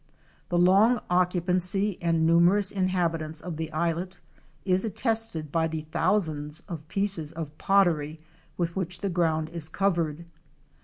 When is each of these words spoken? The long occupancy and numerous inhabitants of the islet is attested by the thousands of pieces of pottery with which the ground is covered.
The 0.49 0.57
long 0.57 0.99
occupancy 1.11 1.99
and 2.01 2.25
numerous 2.25 2.71
inhabitants 2.71 3.39
of 3.39 3.57
the 3.57 3.71
islet 3.71 4.19
is 4.65 4.83
attested 4.83 5.51
by 5.51 5.67
the 5.67 5.81
thousands 5.91 6.61
of 6.67 6.87
pieces 6.87 7.31
of 7.31 7.55
pottery 7.59 8.19
with 8.57 8.75
which 8.75 9.01
the 9.01 9.09
ground 9.09 9.49
is 9.49 9.69
covered. 9.69 10.25